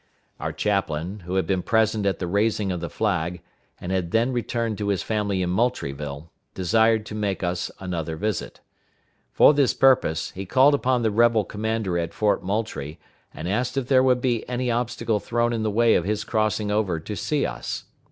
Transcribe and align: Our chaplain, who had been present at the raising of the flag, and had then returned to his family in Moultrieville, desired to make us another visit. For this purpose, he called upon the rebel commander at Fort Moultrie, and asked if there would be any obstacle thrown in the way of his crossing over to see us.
Our 0.39 0.51
chaplain, 0.51 1.19
who 1.27 1.35
had 1.35 1.45
been 1.45 1.61
present 1.61 2.07
at 2.07 2.17
the 2.17 2.25
raising 2.25 2.71
of 2.71 2.79
the 2.81 2.89
flag, 2.89 3.39
and 3.79 3.91
had 3.91 4.09
then 4.09 4.31
returned 4.33 4.79
to 4.79 4.87
his 4.87 5.03
family 5.03 5.43
in 5.43 5.51
Moultrieville, 5.51 6.31
desired 6.55 7.05
to 7.05 7.13
make 7.13 7.43
us 7.43 7.69
another 7.79 8.15
visit. 8.15 8.61
For 9.31 9.53
this 9.53 9.75
purpose, 9.75 10.31
he 10.31 10.47
called 10.47 10.73
upon 10.73 11.03
the 11.03 11.11
rebel 11.11 11.45
commander 11.45 11.99
at 11.99 12.15
Fort 12.15 12.41
Moultrie, 12.41 12.97
and 13.31 13.47
asked 13.47 13.77
if 13.77 13.89
there 13.89 14.01
would 14.01 14.21
be 14.21 14.43
any 14.49 14.71
obstacle 14.71 15.19
thrown 15.19 15.53
in 15.53 15.61
the 15.61 15.69
way 15.69 15.93
of 15.93 16.03
his 16.05 16.23
crossing 16.23 16.71
over 16.71 16.99
to 16.99 17.15
see 17.15 17.45
us. 17.45 17.83